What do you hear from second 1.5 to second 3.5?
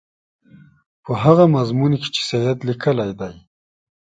مضمون کې چې سید لیکلی دی.